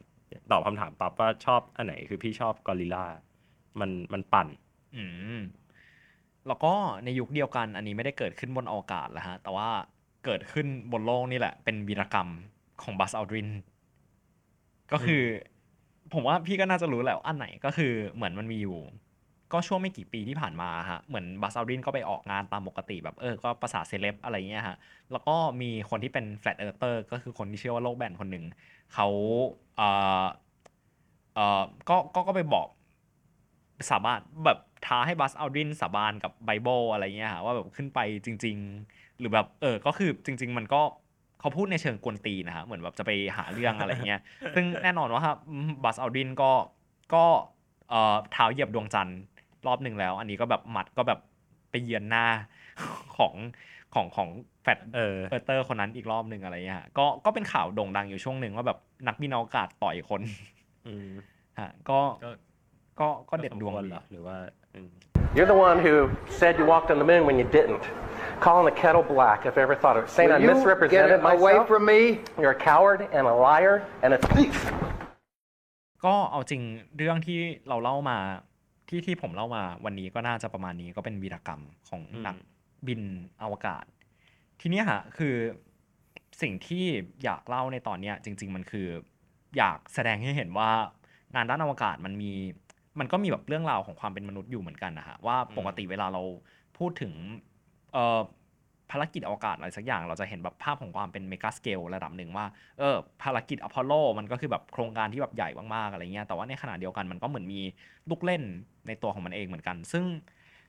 [0.50, 3.06] ตอบคำถามปั๊บว่าชอบอันไหนคือพี่ชอบกอริลลา
[3.80, 4.48] มันมันปั่น
[4.96, 5.04] อื
[5.38, 5.40] ม
[6.46, 6.72] แล้วก็
[7.04, 9.68] ในยุคเดียวกัน อันนี้ไม่ได้เกิดขึ้นบนอวกาศแล้วฮะ แต่ว่า
[10.24, 12.28] เกิดขึ้นบนโลกนี่แหละ เป็นวีรกรรม
[12.82, 13.48] ของบัสอัลดริน
[14.92, 15.22] ก็คือ
[16.12, 18.78] ผมว่าพี่ก็น่าจะรู้แหละว่าอันไหนก็คือเหมือนมันมีอยู่
[19.52, 24.76] ก็ช่วงไม่กี่ปีที่ผ่านมาฮะเหมือน Buzz Aldrin ก็ไปออกงานตามปกติแบบเออก็ประสาษาเซเลบอะไรเงี้ยฮะ
[25.12, 28.44] แล้วก็มีคนที่เป็น flat earther ก็คือคนที่เชื่อว่าโลกแบนคนหนึ่ง
[28.94, 29.08] เขา
[29.76, 29.88] เอ่
[30.22, 30.24] อ
[31.34, 32.66] เอ่อก็ก็ก็ไปบอก
[33.90, 38.56] สาบานแบบท้าให้ Buzz Aldrin สาบานกับไบเบิลอะไรเงี้ยฮะว่าแบบขึ้นไปจริง
[38.88, 40.82] ๆ หรือแบบเออก็คือจริง ๆ มันก็
[41.42, 44.20] เขาพูดในเชิงกวนตีนนะฮะเหมือนแบบจะไปหาเรื่องอะไรเงี้ย
[44.54, 45.36] ซึ่งแน่นอนว่าครับ
[45.84, 46.52] บัสอัลดรินก็
[47.14, 47.24] ก็
[47.90, 49.18] เอ่อเท้าเหยียบดวงจันทร์
[49.66, 51.20] รอบหนึ่งแล้ว อันนี้ก็แบบหมัดก็แบบ
[51.70, 52.26] ไปเยือนหน้า
[53.16, 53.34] ของ
[53.94, 54.28] ของของ
[54.62, 60.22] แฟดเออเออร์เตอร์คนนั้นอีกรอบหนึ่งอะไรเงี้ยฮะก็ก็เป็นข่าวโด่งดังอยู่ช่วงหนึ่งว่าแบบนักบินอวกาศต่อยคน
[60.86, 61.08] อืม
[61.60, 62.30] ฮะก็ก็
[63.00, 64.36] ก็ก็เด็ดดวงสมควรดีเหรอหรือว่า
[64.74, 64.90] อืม
[65.36, 65.92] You're the one who
[66.40, 67.84] said you walked on the moon when you didn't.
[68.46, 70.10] Calling the kettle black if I ever thought of it.
[70.16, 71.68] Saying I Will you get misrepresented it away myself.
[71.72, 72.00] from me?
[72.42, 74.56] You're a coward and a liar and a thief.
[76.04, 76.62] ก็เอาจริง
[76.96, 78.18] เรื่องที่เราเล่ามา
[78.88, 82.36] ที่ที่ผมเล่ามาวันนี้ก็น่าจะประมาณนี้ก็เป็นวีรกรรมของอืมนัก
[82.86, 83.00] บิน
[83.42, 83.84] อวกาศ
[84.60, 85.34] ทีเนี้ยฮะคือ
[86.42, 86.84] สิ่งที่
[87.24, 88.88] อยากเล่าในตอนเนี้ยจริง ๆ มันคือ
[89.56, 90.70] อยากแสดงให้เห็นว่า
[91.34, 92.32] งานด้านอวกาศมันมี
[92.98, 96.22] มันก็มีแบบเรื่องราวของความเป็นมนุษย์อยู่เหมือนกันนะฮะว่าปกติเวลาเรา
[96.78, 97.51] พูดถึงเอ่อ
[98.90, 102.46] ภารกิจอวกาศอะไรสักอย่างเราจะเห็นแบบภาพของความเป็น mega scale ระดับหนึ่งว่า
[102.78, 107.60] เออภารกิจอพอลโลมันก็คือแบบโครงการที่แบบใหญ่มากๆอะไรเงี้ยแต่ว่าในขณะเดียวกันมันก็เหมือนมี
[108.10, 108.42] ลูกเล่น
[108.86, 110.04] ในตัวของมันเองเหมือนกัน ซึ่ง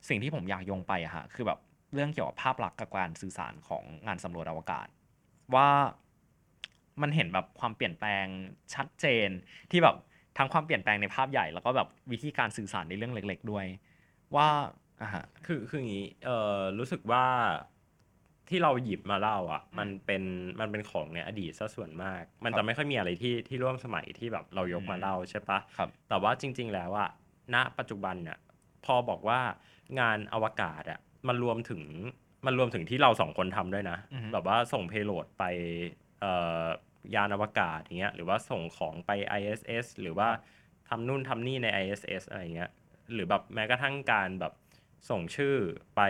[0.09, 1.59] สิ่งที่ผมอยากโยงไปอะฮะคือแบบ
[1.93, 4.87] เรื่องเกี่ยวกับภาพลักษณ์กับการสื่อสารของงานสำรวจอวกาศ
[5.55, 5.69] ว่า
[7.01, 8.25] มันเห็นแบบความเปลี่ยนแปลง
[8.73, 9.29] ชัดเจน
[9.71, 9.95] ที่แบบ
[10.37, 13.65] ทั้งความเปลี่ยนแปลงในภาพใหญ่ แล้วก็แบบวิธีการสื่อสารในเรื่องเล็ก ๆ ด้วย
[14.35, 14.47] ว่า
[15.01, 17.25] อะฮะ คือคืออย่างนี้ เอ่อรู้สึกว่า
[18.49, 20.23] ที่เราหยิบมาเล่าอะ มันเป็น
[20.59, 27.09] มันเป็นของในอดีตซะส่วนมาก มันครัจะบไม่ค่อยมีอะไรที่ที่ร่วมสมัยที่แบบเรายกมาอืมเล่าใช่ปะครับ แต่ว่าจริง ๆ แล้วอะ
[27.53, 28.37] ณปัจจุบันเนี่ย
[28.85, 29.39] พอบอกว่า
[29.99, 31.81] งานอวกาศอะมันรวมถึง
[32.45, 35.43] มันรวมถึงที่เราสองคนทำด้วยนะ อือฮึ แบบว่าส่งเพโลดไป
[36.19, 36.65] เอ่อ
[37.15, 40.29] ยานอวกาศอย่างเงี้ยหรือว่าส่งของไป ISS หรือว่า
[40.89, 42.69] ทำนู่นทำนี่ใน ISS อะไรเงี้ย
[43.13, 44.53] หรือแบบแม้กระทั่งการแบบ
[45.09, 45.55] ส่งชื่อ
[45.95, 46.01] ไป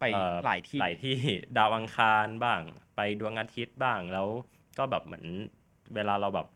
[0.00, 1.16] ไปเอ่อหลายที่หลายที่
[1.56, 2.60] ดาวอังคารบ้าง
[2.96, 4.28] ไปดวงอาทิตย์บ้างแล้ว
[4.78, 5.26] ก็แบบเหมือน
[5.94, 6.48] เวลาเราแบบ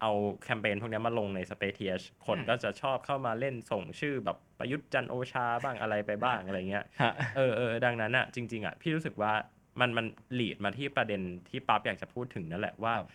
[0.00, 0.12] เอา
[0.44, 9.32] แคมเปญพวกเนี้ยมาลงใน Space TH คนอืมก็จะชอบเข้ามาเล่นส่งชื่อแบบประยุทธ์จันทร์โอชาบ้างอะไรไปบ้างอะไรเงี้ยฮะเออเออดังนั้นอะจริง ๆอะพี่รู้สึกว่า
[9.80, 10.06] มันมัน
[10.38, 13.08] ลีดมาที่ประเด็นที่ปั๊บอยากจะพูดถึงนั่นแหละว่าครับ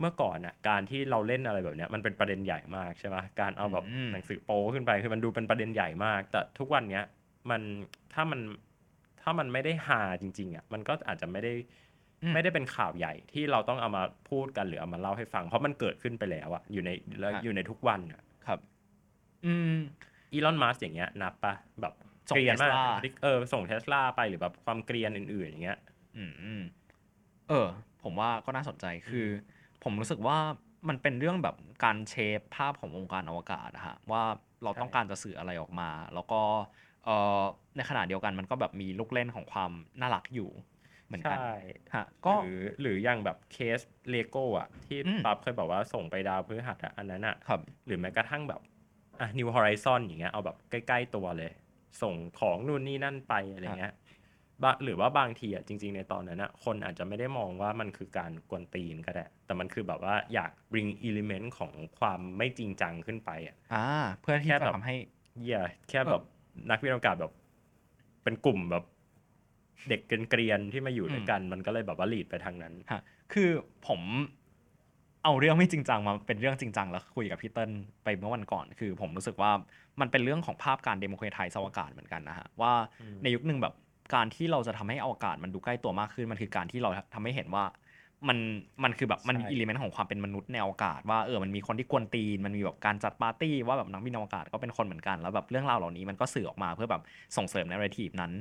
[0.00, 7.04] เมื่อก่อนอะการที่เราเล่นอะไรแบบเนี้ยมันเป็นประเด็นใหญ่มากใช่ไหมการเอาแบบอืมหนังสือโป๊ขึ้นไปคือมันดูเป็นประเด็นใหญ่มาก แต่ทุกวันเนี้ย
[7.50, 7.62] มัน
[8.14, 8.40] ถ้ามัน
[9.22, 11.52] ถ้ามันไม่ได้ฮาจริง ๆอะมันก็อาจจะไม่ได้
[12.22, 18.58] อืมไม่ได้เป็นข่าวใหญ่ที่เราต้องเอามาพูดกันหรือเอามาเล่าให้ฟัง เพราะมันเกิดขึ้นไปแล้วอะอยู่ในแล้วฮะอยู่ในทุกวันอะครับ
[19.46, 19.74] อืม
[20.32, 21.94] อีลอนมัสอย่างเงี้ย นับปะแบบ
[22.30, 22.84] ส่งเกรียนมาก Tesla
[23.22, 25.78] เออส่งเทสลาไปหรือแบบความเกรียนอื่น ๆ อย่างเงี้ย
[26.16, 26.62] อืมอืม
[27.48, 27.66] เออ
[28.02, 29.28] ผมว่าก็น่าสนใจคือ
[29.84, 30.38] ผมรู้สึกว่า
[30.88, 34.22] มันเป็นเรื่องแบบการ shape ภาพของวงการอวกาศนะฮะว่า
[34.64, 36.40] เราใช่ต้องการจะสื่ออะไรออกมา แล้วก็
[37.04, 37.40] เอ่อ
[37.76, 40.50] ในขณะเดียวกันมันก็แบบมีลูกเล่นของความน่ารักอยู่
[41.06, 41.50] เหมือนกันใช่
[41.94, 48.60] ฮะก็หรือหรืออย่างแบบเคสเลโก้อะที่อืมปั๊บเคยบอกว่าส่งไปดาวพฤหัสอะอันนั้นอะครับหรือแม้กระทั่งแบบ
[49.20, 51.50] อะ New Horizon อย่างเงี้ยเอาแบบใกล้ ๆ ตัวเลย
[52.02, 54.09] ส่งของนู่นนี่นั่นไปอะไรเงี้ยบะ
[54.84, 63.86] หรือว่าบางทีอะจริง ๆ ในตอนนั้นอะคนอาจจะไม่ได้มองว่ามันคือการกวนตีนก็ได้ แต่มันคือแบบว่าอยาก bring element ของความไม่จริงจังขึ้นไปอะอ่า
[64.22, 64.96] เพื่อที่แค่จะแบบทำให้
[65.38, 66.22] เหี้ยแค่แบบ
[66.70, 67.32] นักวิทยาศาสตร์แบบ
[68.22, 68.84] เป็นกลุ่มแบบ
[69.88, 73.00] เด็กเกรียนๆที่มาอยู่ด้วยกัน มันก็เลยแบบว่าลีดไปทางนั้นฮะ
[73.32, 73.48] คือ
[73.86, 74.00] ผม
[75.24, 77.70] เอาเรื่องไม่จริงจังมาเป็นเรื่องจริงจังแล้วคุยกับพี่เติ้ล
[78.04, 79.50] ไปเมื่อวันก่อน คือผมรู้สึกว่า
[80.00, 83.74] มันเป็นเรื่องของภาพการเดโม c r a ไทส์อวกาศเหมือนกันนะฮะว่าอืมในยุคหนึ่งแบบ
[84.14, 87.64] การที่เราจะทำให้อวกาศมันดูใกล้ตัวมากขึ้นมันคือการที่เราทำให้เห็นว่า
[88.28, 88.38] มัน
[88.84, 97.02] มันคือแบบมันมี element ของความเป็นมนุษย์ในอวกาศ ว่าเออมันมีคนที่กวนตีนมันมีแบบการจัดปาร์ตี้ว่าแบบนักบินอวกาศก็เป็นคนเหมือนกันแล้วแบบเรื่องราวเหล่านี้มันก็สื่อออกมาเพื่อแบบ
[97.36, 98.32] ส่งเสริมใน r r a t i v e นั้น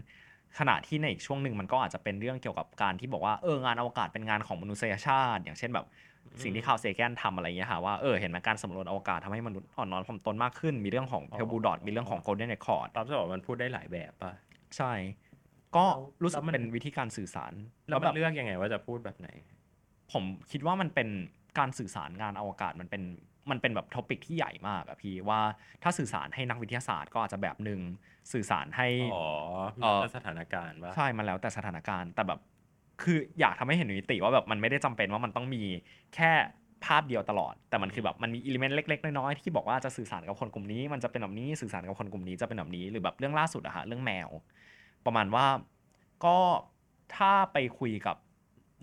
[0.60, 5.86] ขณะที่ในอีกช่วงหนึ่งมันก็อาจจะเป็นเรื่องเกี่ยวกับการที่บอกว่าเอองานอวกาศเป็นงานของมนุษยชาติ อย่างเช่นแบบ
[6.44, 14.34] สิ่งที่ Carl Sagan ทำอะไรเงี้ยค่ะว่าเออเห็นไหมการสำรวจอวกาศทำให้มนุษย์อ่อนน้อมถ่อมตนมากขึ้น มีเรื่องของ Pale Blue Dot มีเรื่องของ Golden Record ปั๊บจะบอกว่ามันพูดได้หลายแบบป่ะ
[14.78, 14.92] ใช่
[15.76, 15.86] ก็
[16.24, 17.54] รู้สึกแล้วมันเป็นวิธีการสื่อสาร
[17.90, 19.30] แล้วแบมันเลือกยังไงว่าจะพูดแบบไหน
[20.12, 21.10] ผมคิดว่ามันเป็น
[21.60, 23.04] การสื่อสารงานอวกาศมันเป็น
[23.52, 25.42] มันเป็นแบบ topic ที่ใหญ่มากอะพี่ว่า
[25.84, 27.82] ถ้าสื่อสารให้นักวิทยาศาสตร์ก็อาจจะแบบหนึ่ง
[28.34, 29.06] สื่อสารให้อ๋อ
[29.80, 32.40] เอ่อแล้วสถานการณ์ว่าใช่มันแล้วแต่สถานการณ์แต่แบบ
[33.02, 35.64] คืออยากทำให้เห็นมิติว่าแบบมันไม่ได้จำเป็นว่ามันต้องมี
[36.16, 36.32] แค่
[36.86, 44.30] ภาพเดียวตลอด แต่มันคือแบบมันมีอิเลเมนต์เล็ก ๆ น้อยๆที่บอกว่าจะสื่อสารกับคนกลุ่มนี้ มันจะเป็นแบบนี้สื่อสารกับคนกลุ่มนี้จะเป็นแบบนี้หรือแบบเรื่องล่าสุดอะฮะเรื่องแมว
[45.06, 45.46] ประมาณว่า
[46.26, 46.38] ก็
[47.16, 48.16] ถ้าไปคุยกับ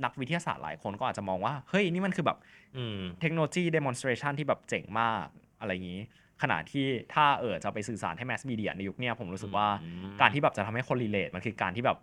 [0.04, 2.38] นักวิทยาศาสตร์หลายคนก็อาจจะมองว่า เฮ้ย นี่มันคือแบบ
[2.76, 5.26] อืมเทคโนโลยี demonstration ที่แบบเจ๋งมาก
[5.60, 6.00] อะไรอย่างนี้
[6.42, 11.98] ขณะที่ถ้าเออจะไปสื่อสารให้ mass media ในยุคเนี้ยผมรู้สึกว่าอืมการที่แบบจะทำให้คน relate มันคือการที่แบบ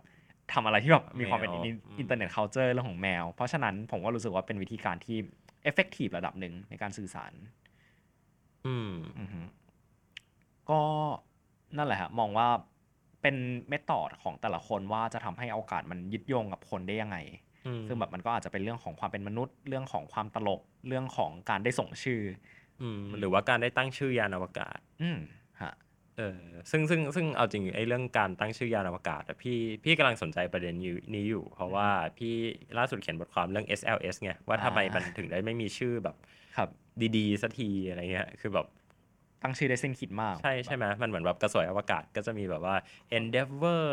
[0.52, 5.18] ทำอะไรที่แบบมีความเป็นแมวอืม internet culture เรื่องของแมว เพราะฉะนั้นผมก็รู้สึกว่าเป็นวิธีการที่
[5.62, 7.32] effective ระดับหนึ่งในการสื่อสาร
[8.66, 9.40] อืมอือฮึ
[10.70, 10.80] ก็
[11.76, 12.48] นั่นแหละฮะมองว่า
[13.24, 13.36] เป็น
[13.68, 17.16] method ของแต่ละคนว่าจะทำให้อวกาศมันยึดโยงกับคนได้ยังไง
[17.66, 22.22] อืมซึ่งแบบมันก็อาจจะเป็นเรื่องของความเป็นมนุษย์ เรื่องของความตลก เรื่องของการได้ส่งชื่อ
[22.82, 25.18] อืมหรือว่าการได้ตั้งชื่อยานอวกาศ อืม
[25.62, 25.72] ฮะ
[26.18, 32.34] เออ ซึ่งซึ่งซึ่งเอาจริงไอ้เรื่องการตั้งชื่อยานอวกาศอะพี่พี่กำลังสนใจประเด็นอยู่นี้อยู่ เพราะว่าพี่
[32.78, 36.16] ล่าสุดเขียนบทความเรื่อง SLS ไงว่าทำไมอ่ามัมันถึงได้ไม่มีชื่อแบบ
[36.56, 36.68] ครับ
[37.16, 38.66] ดีๆสักทีอะไรเงี้ย คือแบบ
[39.44, 42.76] ตั้งชื่อได้สิ้นคิดมาก ใช่ใช่ไหมมันเหมือนแบบกระสวยอวกาศก็จะมีแบบว่า
[43.18, 43.84] Endeavor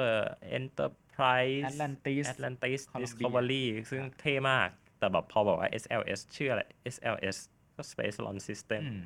[0.58, 6.62] Enterprise Atlantis Atlantis Columbia Discovery ซึ่งเท่มาก แต่แบบพอบอกว่า SLS ชื่ออะไร
[6.96, 7.38] SLS
[7.76, 9.02] ก็ Space Launch System อืม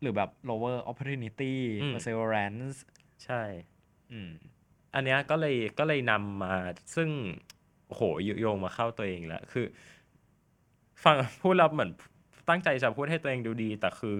[0.00, 2.76] หรือแบบ lower opportunity อืม perseverance
[3.24, 3.42] ใช่
[4.12, 4.30] อืม
[4.94, 6.54] อันเนี้ยก็เลยก็เลยนำมา
[6.96, 7.08] ซึ่ง
[7.88, 8.02] โอ้โห
[8.40, 9.66] โยงมาเข้าตัวเองแล้วคือ
[11.04, 11.90] ฟังพูดแล้วเหมือน
[12.48, 14.18] ตั้งใจจะพูดให้ตัวเองดูดี แต่คือ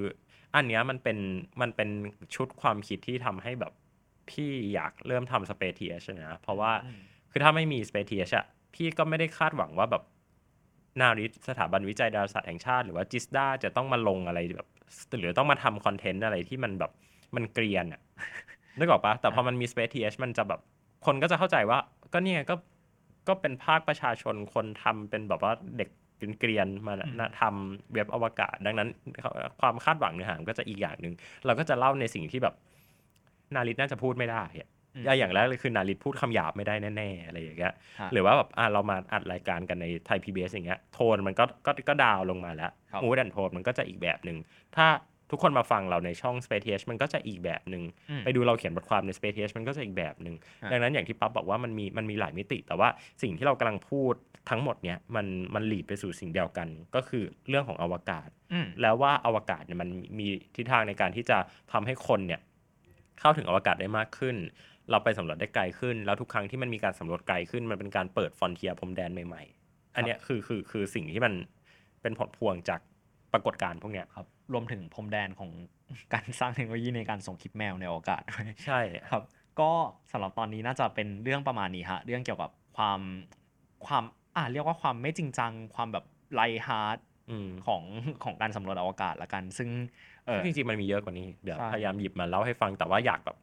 [0.54, 1.18] อันเนี้ยมันเป็น
[1.60, 1.88] มันเป็น
[2.34, 3.72] ชุดความคิดที่ทำให้แบบ
[4.30, 6.72] พี่อยากเริ่มทำ Space TH นะเพราะว่า
[7.30, 10.02] คือถ้าไม่มี Space TH อะพี่ก็ไม่ได้คาดหวังว่าแบบ
[11.00, 14.68] NARIT สถาบันวิจัยดาราศาสตร์แห่งชาติ หรือว่า GISTDA จะต้องมาลงอะไรแบบ
[15.18, 16.92] หรือต้องมาทำคอนเทนต์อะไรที่มันแบบ
[17.36, 18.00] มันเกรียนอะ
[18.78, 20.60] นึกออกปะแต่พอมันมี Space TH มันจะแบบ
[21.06, 21.78] คนก็จะเข้าใจว่า
[22.12, 22.54] ก็เนี่ยก็
[23.28, 25.88] ก็เป็นภาคประชาชนคนทำเป็นแบบว่าเด็ก
[26.38, 28.88] เกรียนๆมานะทำเว็บอวกาศ ดังนั้น
[29.60, 31.14] ความคาดหวังเนื้อหามันก็จะอีกอย่างหนึ่ง
[31.46, 32.54] เราก็จะเล่าในสิ่งที่แบบ
[33.54, 44.38] นาริตน่าจะพูดไม่ได้อะอืมอย่างแรกเลยคือนาริตพูดคำหยาบไม่ได้แน่ๆอะไรอย่างเงี้ยฮะหรือว่าแบบอะเรามาอัดรายการกันในไทยพีบีอย่างเงี้ยโทนมันก็ก็ก็ดาวลงมาแล้วครับมูดันโทนมันก็จะอีกแบบหนึ่ง
[44.76, 44.86] ถ้า
[45.30, 52.88] ทุกคนมาฟังเราในช่อง Space TH มันก็จะอีกแบบหนึ่งอืมไปดูเราเขียนบทความใน Space TH มันก็จะอีกแบบหนึ่งฮะดังนั้นอย่างที่ปั๊บบอกว่ามันมีมันมีหลายมิติ แต่ว่า
[53.22, 54.14] สิ่งที่เรากำลังพูด
[54.50, 59.88] ทั้งหมดเนี้ยมันมันหลีดไปสู่สิ่งเดียวกัน ก็คือเรื่องของอวกาศอืมแล้วว่าอวกาศเนี่ยมัน
[60.18, 61.38] มีทิศทางในการที่จะ
[61.72, 62.40] ทำให้คนเนี่ย
[63.20, 64.36] เข้าถึงอวกาศได้มากขึ้น
[64.90, 71.34] เราไปสำรวจได้ไกลขึ้น แล้วทุกครั้งที่มันมีการสำรวจไกลขึ้น มันเป็นการเปิดฟอนเทียพรมแดนใหม่ๆ อันเนี้ยคือคือคือสิ่งที่มัน
[72.02, 72.80] เป็นผลพวงจาก
[73.32, 75.50] ปรากฏการณ์พวกเนี้ยครับรวมถึงพรมแดนของ
[76.14, 79.22] การสร้างเทคโนโลยีในการส่งคลิปแมวในอวกาศด้วยใช่ครับ
[79.60, 79.70] ก็
[80.12, 83.00] สำหรับตอนนี้น่าจะเป็นเรื่องประมาณนี้ฮะเรื่องเกี่ยวกับความ
[83.86, 84.04] ความ
[84.36, 86.98] อ่าเรียกว่าความไม่จริงจัง ความแบบ light-hearted
[87.30, 87.82] อืมของ
[88.24, 89.68] ของการสำรวจอวกาศละกัน ซึ่ง
[90.26, 93.36] เออจริงๆมันมีเยอะกว่านี้เดี๋ยวใช่พยายามหยิบมาเล่าให้ฟังแต่ว่าอยากแบบ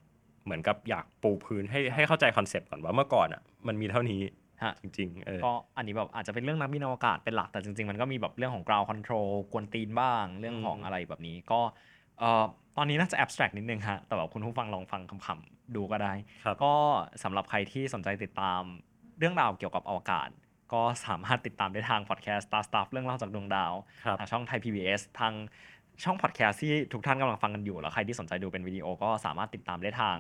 [0.46, 4.22] เหมือนกับอยากปูพื้นให้ให้เข้าใจคอนเซปต์ก่อนว่าเมื่อก่อนอะมันมีเท่านี้
[4.64, 11.60] ฮะ จริงๆเออก็อันนี้แบบอาจจะเป็นเรื่องนักบินอวกาศเป็นหลักแต่จริง ๆ มันก็มีแบบเรื่องของ ground control กวนตีนบ้างเรื่องของอืมอะไรแบบนี้ก็
[12.20, 12.46] เอ่อ
[12.78, 16.14] ตอนนี้น่าจะ abstract นิดนึงฮะแต่แบบคุณผู้ฟังลองฟังคำๆดูก็ได้
[16.46, 16.74] ครับก็
[17.24, 18.62] สำหรับใครที่สนใจติดตาม
[19.20, 20.30] เรื่องราวเกี่ยวกับอวกาศ
[20.74, 23.74] ก็สามารถติดตามได้ทางพอดแคสต์ Star Stuff เรื่องเล่าจากดวงดาว
[24.06, 25.34] ครับทางช่องไทย PBS ทาง
[26.04, 30.18] ช่องพอดแคสต์ที่ทุกท่านกำลังฟังกันอยู่ แล้วใครที่สนใจดูเป็นวิดีโอก็สามารถติดตามได้ทาง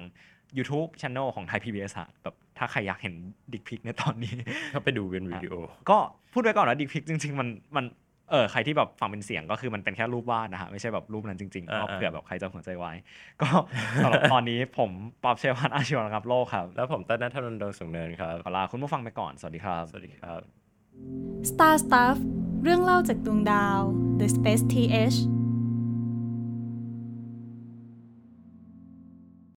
[0.57, 3.13] YouTube Channel ของไทย PBS ฮะแบบถ้าใครอยากเห็น
[3.53, 4.33] ดิกพิกในตอนนี้
[4.73, 5.53] ก็ไปดูเป็นวิดีโอ
[5.89, 5.97] ก็
[6.33, 7.85] พูดไว้ก่อนนะดิกพิกจริง ๆ มันมัน
[8.31, 12.97] เออใครที่แบบฟังเป็นเสียงก็คือมันเป็นแค่รูปวาดนะฮะไม่ใช่แบบรูปนั้นจริงๆอ่าก็อ่าเผื่อแบบใครจะหัวใจวาย
[13.41, 13.47] ก็
[14.03, 14.89] สำหรับตอนนี้ผม
[15.23, 20.41] ป๊อบเชยวัฒน์อาชีวรังกับโลกครับ แล้วผมต้นนัทนนท์ดวงสูงเนินครับขอลาคุณผู้ฟังไปก่อน สวัสดีครับ สวัสดีครับ
[21.49, 22.17] Star Stuff
[22.63, 23.79] เรื่องเล่าจากดวงดาว
[24.19, 25.17] The Space TH